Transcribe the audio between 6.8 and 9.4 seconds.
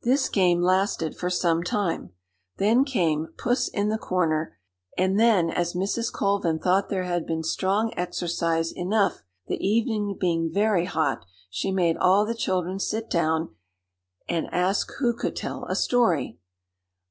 there had been strong exercise enough,